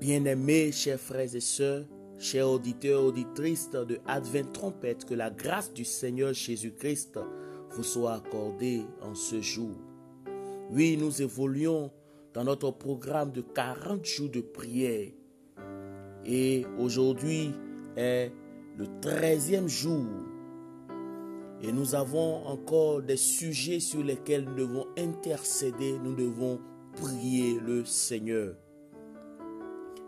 Bien-aimés, 0.00 0.72
chers 0.72 1.00
frères 1.00 1.34
et 1.34 1.40
sœurs, 1.40 1.86
chers 2.18 2.50
auditeurs, 2.50 3.02
auditrices 3.02 3.70
de 3.70 3.98
Advent 4.06 4.52
Trompette, 4.52 5.06
que 5.06 5.14
la 5.14 5.30
grâce 5.30 5.72
du 5.72 5.86
Seigneur 5.86 6.34
Jésus-Christ 6.34 7.18
vous 7.70 7.82
soit 7.82 8.12
accordée 8.12 8.82
en 9.00 9.14
ce 9.14 9.40
jour. 9.40 9.74
Oui, 10.70 10.98
nous 11.00 11.22
évoluons 11.22 11.90
dans 12.34 12.44
notre 12.44 12.72
programme 12.72 13.32
de 13.32 13.40
40 13.40 14.04
jours 14.04 14.28
de 14.28 14.42
prière. 14.42 15.08
Et 16.26 16.66
aujourd'hui 16.78 17.52
est 17.96 18.32
le 18.76 18.84
13e 19.00 19.66
jour. 19.66 20.04
Et 21.62 21.72
nous 21.72 21.94
avons 21.94 22.44
encore 22.46 23.00
des 23.00 23.16
sujets 23.16 23.80
sur 23.80 24.02
lesquels 24.02 24.44
nous 24.44 24.56
devons 24.56 24.86
intercéder, 24.98 25.98
nous 26.04 26.14
devons 26.14 26.60
prier 26.96 27.58
le 27.58 27.86
Seigneur. 27.86 28.56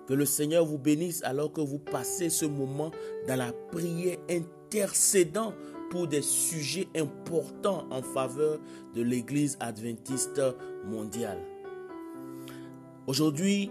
Que 0.09 0.15
le 0.15 0.25
Seigneur 0.25 0.65
vous 0.65 0.79
bénisse 0.79 1.23
alors 1.23 1.53
que 1.53 1.61
vous 1.61 1.79
passez 1.79 2.31
ce 2.31 2.47
moment 2.47 2.91
dans 3.29 3.37
la 3.37 3.53
prière 3.71 4.17
intercédant 4.31 5.53
pour 5.91 6.07
des 6.07 6.23
sujets 6.23 6.89
importants 6.97 7.87
en 7.91 8.03
faveur 8.03 8.59
de 8.95 9.03
l'Église 9.03 9.59
adventiste 9.61 10.41
mondiale. 10.87 11.39
Aujourd'hui, 13.07 13.71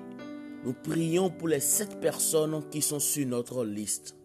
nous 0.63 0.73
prions 0.73 1.31
pour 1.31 1.47
les 1.47 1.59
sept 1.59 1.99
personnes 1.99 2.63
qui 2.69 2.83
sont 2.83 2.99
sur 2.99 3.25
notre 3.25 3.65
liste. 3.65 4.15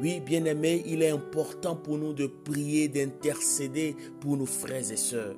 Oui, 0.00 0.20
bien-aimés, 0.20 0.82
il 0.86 1.02
est 1.02 1.10
important 1.10 1.76
pour 1.76 1.96
nous 1.96 2.12
de 2.12 2.26
prier, 2.26 2.88
d'intercéder 2.88 3.96
pour 4.20 4.36
nos 4.36 4.46
frères 4.46 4.90
et 4.90 4.96
sœurs. 4.96 5.36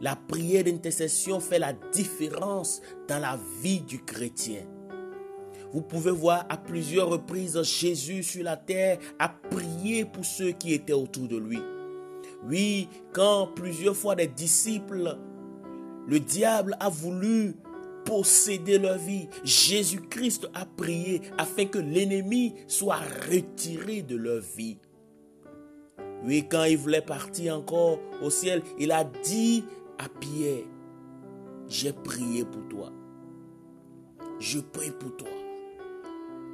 La 0.00 0.14
prière 0.14 0.62
d'intercession 0.62 1.40
fait 1.40 1.58
la 1.58 1.72
différence 1.72 2.82
dans 3.08 3.18
la 3.18 3.36
vie 3.62 3.80
du 3.80 3.98
chrétien. 4.04 4.62
Vous 5.72 5.82
pouvez 5.82 6.10
voir 6.10 6.46
à 6.48 6.56
plusieurs 6.56 7.08
reprises 7.08 7.60
Jésus 7.62 8.22
sur 8.22 8.44
la 8.44 8.56
terre 8.56 8.98
a 9.18 9.28
prié 9.28 10.04
pour 10.04 10.24
ceux 10.24 10.52
qui 10.52 10.72
étaient 10.72 10.92
autour 10.92 11.28
de 11.28 11.36
lui. 11.36 11.60
Oui, 12.46 12.88
quand 13.12 13.48
plusieurs 13.54 13.96
fois 13.96 14.14
des 14.14 14.28
disciples, 14.28 15.18
le 16.06 16.20
diable 16.20 16.76
a 16.80 16.88
voulu 16.88 17.54
posséder 18.04 18.78
leur 18.78 18.96
vie, 18.96 19.28
Jésus-Christ 19.44 20.48
a 20.54 20.64
prié 20.64 21.20
afin 21.36 21.66
que 21.66 21.78
l'ennemi 21.78 22.54
soit 22.66 23.00
retiré 23.30 24.00
de 24.02 24.16
leur 24.16 24.40
vie. 24.40 24.78
Oui, 26.24 26.46
quand 26.48 26.64
il 26.64 26.78
voulait 26.78 27.02
partir 27.02 27.56
encore 27.56 27.98
au 28.22 28.30
ciel, 28.30 28.62
il 28.78 28.92
a 28.92 29.04
dit 29.04 29.64
à 29.98 30.08
Pierre, 30.08 30.64
j'ai 31.68 31.92
prié 31.92 32.44
pour 32.44 32.66
toi. 32.68 32.92
Je 34.40 34.60
prie 34.60 34.92
pour 34.92 35.16
toi. 35.16 35.28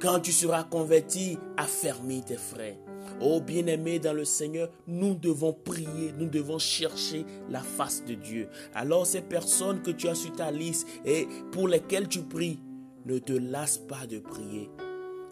Quand 0.05 0.19
tu 0.19 0.31
seras 0.31 0.63
converti, 0.63 1.39
affermis 1.57 2.21
tes 2.21 2.37
frères. 2.37 2.75
Oh 3.21 3.41
bien-aimé 3.41 3.97
dans 3.97 4.13
le 4.13 4.23
Seigneur, 4.23 4.69
nous 4.85 5.15
devons 5.15 5.51
prier, 5.51 6.13
nous 6.19 6.27
devons 6.27 6.59
chercher 6.59 7.25
la 7.49 7.61
face 7.61 8.05
de 8.05 8.13
Dieu. 8.13 8.47
Alors 8.75 9.07
ces 9.07 9.21
personnes 9.21 9.81
que 9.81 9.89
tu 9.89 10.07
as 10.07 10.13
sur 10.13 10.31
ta 10.33 10.51
liste 10.51 10.87
et 11.05 11.27
pour 11.51 11.67
lesquelles 11.67 12.07
tu 12.07 12.21
pries, 12.21 12.59
ne 13.07 13.17
te 13.17 13.33
lasse 13.33 13.79
pas 13.79 14.05
de 14.05 14.19
prier. 14.19 14.69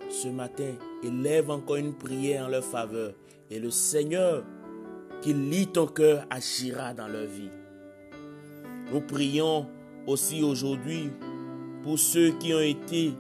Ce 0.10 0.28
matin, 0.28 0.74
élève 1.04 1.52
encore 1.52 1.76
une 1.76 1.94
prière 1.94 2.46
en 2.46 2.50
leur 2.50 2.66
faveur 2.66 3.14
et 3.52 3.60
le 3.60 3.70
Seigneur 3.70 4.44
qui 5.22 5.36
lit 5.36 5.68
ton 5.68 5.86
cœur 5.86 6.26
agira 6.32 6.96
dans 6.96 7.08
leur 7.08 7.28
vie. 7.28 7.52
Nous 8.92 9.02
prions 9.02 9.68
aussi 10.08 10.42
aujourd'hui 10.42 11.12
pour 11.84 12.00
ceux 12.00 12.32
qui 12.40 12.56
ont 12.56 12.60
été 12.60 13.14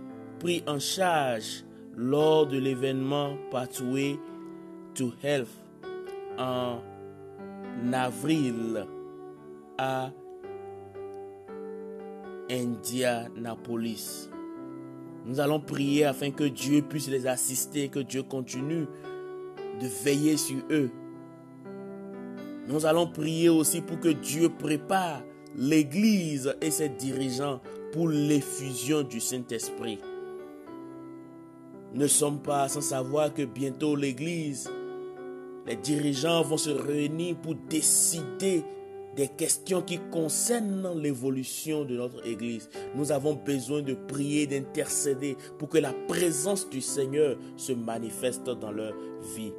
pris 0.44 0.61
en 0.67 0.77
charge 0.77 1.63
lors 1.95 2.45
de 2.45 2.58
l'événement 2.58 3.38
Pathway 3.49 4.19
to 4.94 5.13
Health 5.23 5.47
en 6.38 6.80
avril 7.93 8.86
à 9.77 10.11
Indianapolis. 12.52 14.30
Nous 15.26 15.39
allons 15.39 15.61
prier 15.61 16.04
afin 16.04 16.31
que 16.31 16.43
Dieu 16.43 16.81
puisse 16.81 17.08
les 17.08 17.25
assister, 17.25 17.87
que 17.87 17.99
Dieu 17.99 18.23
continue 18.23 18.86
de 19.80 19.87
veiller 20.04 20.36
sur 20.36 20.58
eux. 20.70 20.89
Nous 22.67 22.86
allons 22.86 23.08
prier 23.08 23.48
aussi 23.48 23.80
pour 23.80 23.98
que 24.02 24.10
Dieu 24.10 24.49
prépare 24.49 25.23
l'Église 25.55 26.54
et 26.60 26.70
ses 26.70 26.89
dirigeants 26.89 27.61
pour 27.93 28.10
l'effusion 28.10 29.04
du 29.04 29.21
Saint-Esprit 29.21 29.99
ne 31.93 32.08
sommes 32.08 32.39
pas 32.39 32.67
sans 32.67 32.81
savoir 32.81 33.33
que 33.33 33.43
bientôt 33.43 33.95
l'Église, 33.95 34.70
les 35.65 35.76
dirigeants 35.76 36.42
vont 36.42 36.58
se 36.58 36.71
réunir 36.71 37.36
pour 37.37 37.55
décider 37.70 38.64
des 39.15 39.27
questions 39.27 39.81
qui 39.81 39.99
concernent 40.11 40.99
l'évolution 40.99 41.86
de 41.86 41.98
notre 41.98 42.26
Église. 42.26 42.70
Nous 42.95 43.11
avons 43.11 43.36
besoin 43.36 43.81
de 43.81 43.93
prier, 43.93 44.48
d'intercéder 44.48 45.37
pour 45.59 45.70
que 45.70 45.77
la 45.77 45.93
présence 46.08 46.67
du 46.70 46.81
Seigneur 46.81 47.37
se 47.55 47.73
manifeste 47.73 48.45
dans 48.45 48.71
leur 48.71 48.93
vie. 49.36 49.54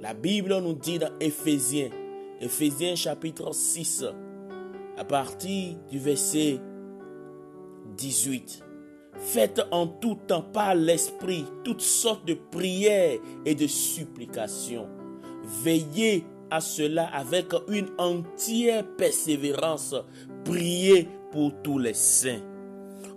La 0.00 0.12
Bible 0.12 0.58
nous 0.58 0.74
dit 0.74 0.98
dans 0.98 1.12
Éphésiens, 1.20 1.90
Éphésiens 2.40 2.96
chapitre 2.96 3.54
6, 3.54 4.04
à 4.98 5.04
partir 5.04 5.76
du 5.88 5.98
verset 5.98 6.60
18. 7.96 8.65
Faites 9.18 9.62
en 9.70 9.86
tout 9.86 10.18
temps 10.26 10.42
par 10.52 10.74
l'Esprit 10.74 11.44
toutes 11.64 11.80
sortes 11.80 12.26
de 12.26 12.34
prières 12.34 13.18
et 13.44 13.54
de 13.54 13.66
supplications. 13.66 14.88
Veillez 15.62 16.24
à 16.50 16.60
cela 16.60 17.06
avec 17.06 17.46
une 17.68 17.88
entière 17.98 18.84
persévérance. 18.96 19.94
Priez 20.44 21.08
pour 21.32 21.52
tous 21.62 21.78
les 21.78 21.94
saints. 21.94 22.42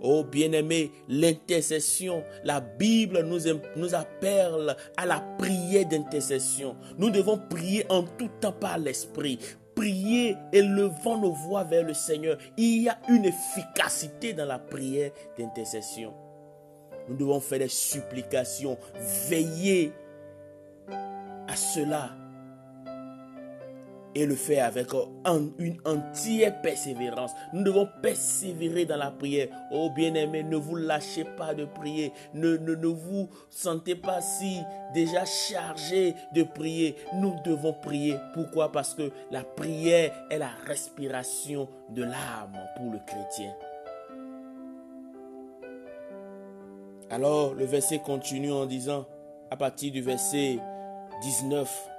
Oh 0.01 0.23
bien-aimé, 0.23 0.91
l'intercession, 1.09 2.23
la 2.45 2.61
Bible 2.61 3.21
nous, 3.23 3.39
nous 3.75 3.95
appelle 3.95 4.75
à 4.95 5.05
la 5.05 5.19
prière 5.37 5.87
d'intercession. 5.87 6.77
Nous 6.97 7.09
devons 7.09 7.37
prier 7.49 7.85
en 7.89 8.03
tout 8.03 8.29
temps 8.39 8.53
par 8.53 8.77
l'Esprit 8.77 9.39
prier, 9.79 10.35
élevant 10.51 11.17
nos 11.17 11.31
voix 11.31 11.63
vers 11.63 11.85
le 11.85 11.93
Seigneur, 11.93 12.37
il 12.57 12.83
y 12.83 12.89
a 12.89 12.97
une 13.07 13.23
efficacité 13.23 14.33
dans 14.33 14.45
la 14.45 14.59
prière 14.59 15.11
d'intercession. 15.37 16.13
Nous 17.07 17.15
devons 17.15 17.39
faire 17.39 17.59
des 17.59 17.69
supplications, 17.69 18.77
veiller 19.29 19.93
à 21.47 21.55
cela 21.55 22.11
et 24.15 24.25
le 24.25 24.35
faire 24.35 24.65
avec 24.65 24.87
une 25.59 25.77
entière 25.85 26.61
persévérance. 26.61 27.31
Nous 27.53 27.63
devons 27.63 27.87
persévérer 28.01 28.85
dans 28.85 28.97
la 28.97 29.11
prière. 29.11 29.47
Oh 29.71 29.89
bien-aimés, 29.95 30.43
ne 30.43 30.57
vous 30.57 30.75
lâchez 30.75 31.23
pas 31.23 31.53
de 31.53 31.65
prier. 31.65 32.11
Ne, 32.33 32.57
ne, 32.57 32.75
ne 32.75 32.87
vous 32.87 33.29
sentez 33.49 33.95
pas 33.95 34.21
si 34.21 34.59
déjà 34.93 35.25
chargé 35.25 36.15
de 36.33 36.43
prier. 36.43 36.95
Nous 37.13 37.35
devons 37.45 37.73
prier. 37.73 38.15
Pourquoi? 38.33 38.71
Parce 38.71 38.95
que 38.95 39.11
la 39.31 39.43
prière 39.43 40.11
est 40.29 40.37
la 40.37 40.51
respiration 40.65 41.67
de 41.89 42.03
l'âme 42.03 42.57
pour 42.77 42.91
le 42.91 42.99
chrétien. 43.05 43.53
Alors 47.11 47.55
le 47.55 47.65
verset 47.65 47.99
continue 47.99 48.51
en 48.51 48.65
disant, 48.65 49.07
à 49.49 49.57
partir 49.57 49.91
du 49.91 50.01
verset 50.01 50.59
19, 51.23 51.89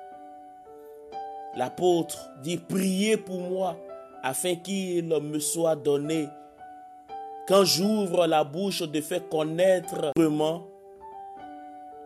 L'apôtre 1.57 2.31
dit, 2.43 2.59
priez 2.59 3.17
pour 3.17 3.41
moi 3.41 3.77
afin 4.23 4.55
qu'il 4.55 5.07
me 5.07 5.39
soit 5.39 5.77
donné, 5.77 6.29
quand 7.49 7.65
j'ouvre 7.65 8.27
la 8.27 8.45
bouche, 8.45 8.83
de 8.83 9.01
faire 9.01 9.29
connaître 9.29 10.13
vraiment 10.17 10.67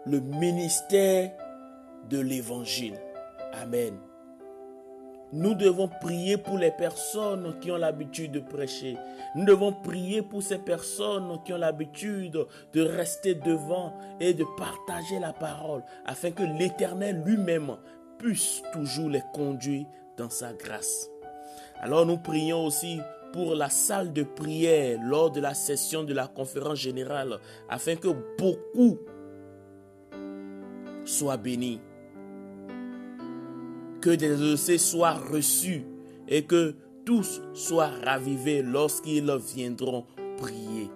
le 0.07 0.21
ministère 0.21 1.33
de 2.09 2.19
l'évangile. 2.19 2.99
Amen. 3.53 3.99
Nous 5.33 5.55
devons 5.55 5.89
prier 5.89 6.37
pour 6.37 6.59
les 6.59 6.71
personnes 6.71 7.59
qui 7.61 7.73
ont 7.73 7.77
l'habitude 7.77 8.33
de 8.33 8.41
prêcher. 8.41 8.97
Nous 9.35 9.45
devons 9.45 9.73
prier 9.73 10.23
pour 10.23 10.43
ces 10.43 10.59
personnes 10.59 11.41
qui 11.45 11.53
ont 11.53 11.59
l'habitude 11.59 12.47
de 12.73 12.81
rester 12.83 13.35
devant 13.35 13.93
et 14.21 14.33
de 14.33 14.45
partager 14.57 15.19
la 15.19 15.33
parole 15.33 15.83
afin 16.07 16.31
que 16.31 16.45
l'Éternel 16.45 17.23
lui-même 17.27 17.77
puisse 18.25 18.63
toujours 18.73 19.11
les 19.11 19.23
conduire 19.35 19.85
dans 20.17 20.31
sa 20.31 20.55
grâce. 20.55 21.11
Alors 21.79 22.07
nous 22.07 22.17
prions 22.17 22.65
aussi 22.65 22.99
pour 23.35 23.55
la 23.55 23.69
salle 23.69 24.15
de 24.15 24.23
prière 24.23 24.99
lors 25.05 25.31
de 25.31 25.41
la 25.41 25.53
session 25.53 26.05
de 26.05 26.15
la 26.15 26.27
conférence 26.27 26.79
générale 26.79 27.39
afin 27.69 27.97
que 27.97 28.09
beaucoup 28.39 28.99
soient 31.05 31.37
bénis. 31.37 31.83
Que 34.01 34.11
des 34.11 34.37
dossiers 34.37 34.79
soient 34.79 35.13
reçus 35.31 35.85
et 36.27 36.45
que 36.45 36.77
tous 37.05 37.43
soient 37.53 37.93
ravivés 38.07 38.63
lorsqu'ils 38.63 39.31
viendront 39.55 40.07
prier. 40.39 40.91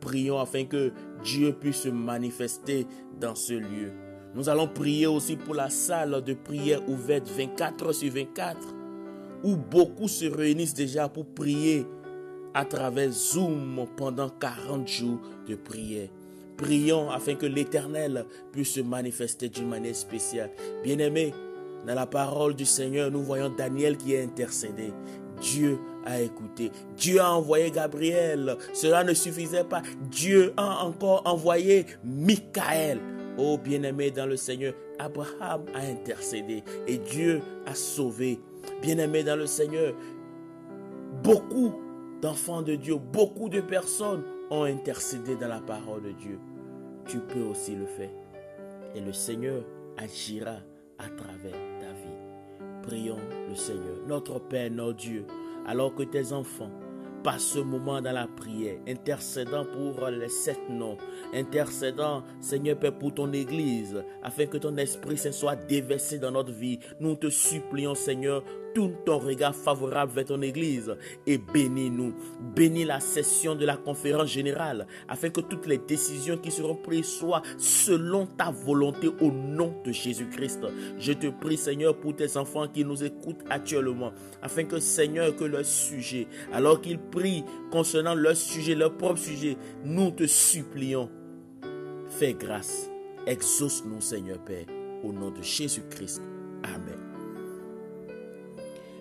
Prions 0.00 0.40
afin 0.40 0.64
que 0.64 0.92
Dieu 1.22 1.52
puisse 1.52 1.82
se 1.82 1.90
manifester 1.90 2.88
dans 3.20 3.36
ce 3.36 3.52
lieu. 3.52 3.92
Nous 4.34 4.48
allons 4.48 4.66
prier 4.66 5.06
aussi 5.06 5.36
pour 5.36 5.54
la 5.54 5.68
salle 5.68 6.22
de 6.24 6.32
prière 6.32 6.80
ouverte 6.88 7.28
24 7.28 7.92
sur 7.92 8.12
24, 8.12 8.56
où 9.44 9.56
beaucoup 9.56 10.08
se 10.08 10.24
réunissent 10.24 10.74
déjà 10.74 11.08
pour 11.08 11.26
prier 11.26 11.86
à 12.54 12.64
travers 12.64 13.10
Zoom 13.10 13.86
pendant 13.96 14.30
40 14.30 14.88
jours 14.88 15.20
de 15.46 15.54
prière. 15.54 16.08
Prions 16.56 17.10
afin 17.10 17.34
que 17.34 17.46
l'Éternel 17.46 18.24
puisse 18.52 18.72
se 18.74 18.80
manifester 18.80 19.48
d'une 19.48 19.68
manière 19.68 19.96
spéciale. 19.96 20.50
Bien-aimés, 20.82 21.34
dans 21.86 21.94
la 21.94 22.06
parole 22.06 22.54
du 22.54 22.64
Seigneur, 22.64 23.10
nous 23.10 23.22
voyons 23.22 23.50
Daniel 23.50 23.96
qui 23.96 24.14
est 24.14 24.22
intercédé. 24.22 24.92
Dieu 25.40 25.78
a 26.06 26.20
écouté. 26.20 26.70
Dieu 26.96 27.20
a 27.20 27.32
envoyé 27.32 27.70
Gabriel. 27.70 28.56
Cela 28.72 29.02
ne 29.02 29.12
suffisait 29.12 29.64
pas. 29.64 29.82
Dieu 30.10 30.52
a 30.56 30.84
encore 30.84 31.22
envoyé 31.24 31.86
Michael. 32.04 33.00
Oh 33.38 33.56
bien-aimé 33.56 34.10
dans 34.10 34.26
le 34.26 34.36
Seigneur, 34.36 34.74
Abraham 34.98 35.64
a 35.74 35.80
intercédé 35.80 36.62
et 36.86 36.98
Dieu 36.98 37.40
a 37.66 37.74
sauvé. 37.74 38.38
Bien-aimé 38.82 39.24
dans 39.24 39.36
le 39.36 39.46
Seigneur, 39.46 39.94
beaucoup 41.22 41.72
d'enfants 42.20 42.62
de 42.62 42.74
Dieu, 42.74 42.96
beaucoup 42.96 43.48
de 43.48 43.60
personnes 43.60 44.22
ont 44.50 44.64
intercédé 44.64 45.36
dans 45.36 45.48
la 45.48 45.60
parole 45.60 46.02
de 46.02 46.12
Dieu. 46.12 46.38
Tu 47.06 47.18
peux 47.18 47.42
aussi 47.42 47.74
le 47.74 47.86
faire. 47.86 48.10
Et 48.94 49.00
le 49.00 49.12
Seigneur 49.12 49.64
agira 49.96 50.56
à 50.98 51.08
travers 51.08 51.56
ta 51.80 51.92
vie. 51.92 52.66
Prions 52.82 53.18
le 53.48 53.54
Seigneur, 53.54 53.96
notre 54.06 54.38
Père, 54.38 54.70
notre 54.70 54.98
Dieu, 54.98 55.24
alors 55.66 55.94
que 55.94 56.02
tes 56.02 56.32
enfants 56.32 56.70
passent 57.22 57.42
ce 57.42 57.58
moment 57.58 58.00
dans 58.00 58.12
la 58.12 58.26
prière, 58.26 58.76
intercédant 58.88 59.64
pour 59.64 60.08
les 60.08 60.28
sept 60.28 60.60
noms, 60.68 60.96
intercédant, 61.34 62.22
Seigneur 62.40 62.78
Père, 62.78 62.98
pour 62.98 63.14
ton 63.14 63.32
Église, 63.32 64.02
afin 64.22 64.46
que 64.46 64.58
ton 64.58 64.76
Esprit 64.76 65.18
se 65.18 65.32
soit 65.32 65.56
déversé 65.56 66.18
dans 66.18 66.30
notre 66.30 66.52
vie. 66.52 66.78
Nous 67.00 67.14
te 67.14 67.30
supplions, 67.30 67.94
Seigneur, 67.94 68.42
tourne 68.74 68.94
ton 69.04 69.18
regard 69.18 69.54
favorable 69.54 70.12
vers 70.12 70.24
ton 70.24 70.42
Église 70.42 70.94
et 71.26 71.38
bénis-nous. 71.38 72.14
Bénis 72.54 72.84
la 72.84 73.00
session 73.00 73.54
de 73.54 73.64
la 73.64 73.76
conférence 73.76 74.28
générale 74.30 74.86
afin 75.08 75.30
que 75.30 75.40
toutes 75.40 75.66
les 75.66 75.78
décisions 75.78 76.38
qui 76.38 76.50
seront 76.50 76.76
prises 76.76 77.06
soient 77.06 77.42
selon 77.58 78.26
ta 78.26 78.50
volonté 78.50 79.08
au 79.20 79.30
nom 79.30 79.74
de 79.84 79.92
Jésus-Christ. 79.92 80.60
Je 80.98 81.12
te 81.12 81.28
prie 81.28 81.56
Seigneur 81.56 81.96
pour 81.96 82.16
tes 82.16 82.36
enfants 82.36 82.68
qui 82.68 82.84
nous 82.84 83.02
écoutent 83.04 83.44
actuellement 83.50 84.12
afin 84.42 84.64
que 84.64 84.80
Seigneur 84.80 85.34
que 85.36 85.44
leur 85.44 85.64
sujet, 85.64 86.26
alors 86.52 86.80
qu'ils 86.80 86.98
concernant 87.70 88.14
leur 88.14 88.36
sujet, 88.36 88.74
leur 88.74 88.96
propre 88.96 89.18
sujet, 89.18 89.56
nous 89.84 90.10
te 90.10 90.26
supplions. 90.26 91.10
Fais 92.08 92.34
grâce. 92.34 92.90
Exauce-nous 93.26 94.00
Seigneur 94.00 94.38
Père 94.38 94.66
au 95.04 95.12
nom 95.12 95.30
de 95.30 95.42
Jésus-Christ. 95.42 96.22
Amen. 96.62 96.98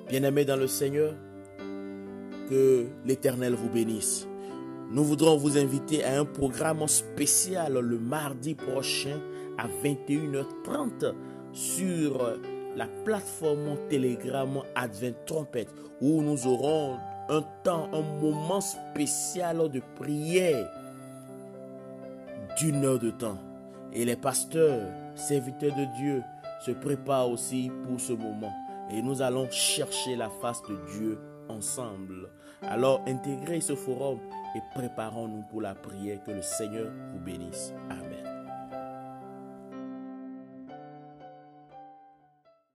Bien-aimés 0.09 0.45
dans 0.45 0.57
le 0.57 0.67
Seigneur, 0.67 1.13
que 2.49 2.85
l'Éternel 3.05 3.55
vous 3.55 3.69
bénisse. 3.69 4.27
Nous 4.91 5.05
voudrons 5.05 5.37
vous 5.37 5.57
inviter 5.57 6.03
à 6.03 6.19
un 6.19 6.25
programme 6.25 6.85
spécial 6.87 7.73
le 7.73 7.97
mardi 7.97 8.55
prochain 8.55 9.21
à 9.57 9.67
21h30 9.67 11.13
sur 11.53 12.37
la 12.75 12.87
plateforme 13.05 13.77
Telegram 13.89 14.61
Advent 14.75 15.15
Trompette 15.25 15.73
où 16.01 16.21
nous 16.21 16.45
aurons 16.45 16.97
un 17.29 17.43
temps, 17.63 17.89
un 17.93 18.01
moment 18.19 18.61
spécial 18.61 19.69
de 19.69 19.81
prière 19.95 20.69
d'une 22.57 22.83
heure 22.85 22.99
de 22.99 23.11
temps. 23.11 23.37
Et 23.93 24.05
les 24.05 24.15
pasteurs, 24.15 24.87
serviteurs 25.15 25.75
de 25.75 25.85
Dieu, 25.97 26.23
se 26.65 26.71
préparent 26.71 27.29
aussi 27.29 27.71
pour 27.87 27.99
ce 27.99 28.13
moment 28.13 28.53
et 28.91 29.01
nous 29.01 29.21
allons 29.21 29.49
chercher 29.49 30.15
la 30.15 30.29
face 30.29 30.61
de 30.63 30.77
Dieu 30.93 31.19
ensemble. 31.49 32.29
Alors 32.61 33.01
intégrez 33.07 33.61
ce 33.61 33.75
forum 33.75 34.19
et 34.55 34.59
préparons-nous 34.75 35.43
pour 35.49 35.61
la 35.61 35.73
prière 35.73 36.19
que 36.23 36.31
le 36.31 36.41
Seigneur 36.41 36.91
vous 37.13 37.19
bénisse. 37.19 37.73
Amen. 37.89 38.00